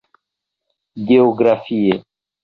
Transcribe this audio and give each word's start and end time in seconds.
Geografie: 1.09 2.01